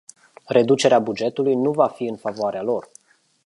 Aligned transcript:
Reducerea 0.47 0.99
bugetului 0.99 1.55
nu 1.55 1.71
va 1.71 1.87
fi 1.87 2.03
în 2.03 2.15
favoarea 2.17 2.61
lor. 2.61 2.89